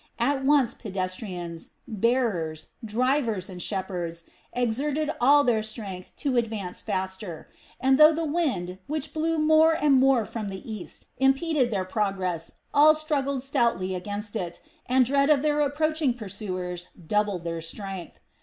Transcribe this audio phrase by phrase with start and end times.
[0.17, 7.99] At once pedestrians, bearers, drivers, and shepherds exerted all their strength to advance faster; and
[7.99, 12.95] though the wind, which blew more and more from the east, impeded their progress, all
[12.95, 18.19] struggled stoutly against it, and dread of their approaching pursuers doubled their strength.